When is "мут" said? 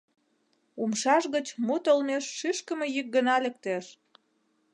1.65-1.83